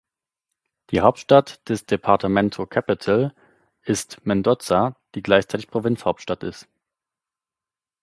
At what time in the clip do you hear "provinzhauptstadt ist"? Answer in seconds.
5.67-6.67